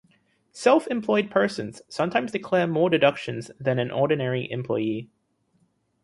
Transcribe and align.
Self-employed 0.51 1.29
persons 1.29 1.83
sometimes 1.87 2.31
declare 2.31 2.65
more 2.65 2.89
deductions 2.89 3.51
than 3.59 3.77
an 3.77 3.91
ordinary 3.91 4.49
employee. 4.49 5.11